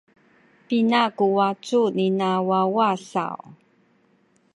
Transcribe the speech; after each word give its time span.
Pina 0.67 1.01
ku 1.17 1.25
wacu 1.37 1.81
nina 1.97 2.29
wawa 2.47 2.89
saw? 3.11 3.37